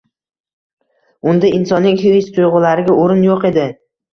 Unda 1.33 1.51
insonning 1.59 2.01
his-tuyg`ulariga 2.07 2.99
o`rin 3.05 3.25
yo`q 3.31 3.39
edi 3.53 3.71